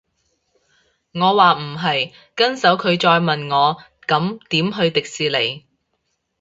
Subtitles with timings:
[1.11, 3.77] 我話唔係，跟手佢再問我
[4.07, 5.67] 咁點去迪士尼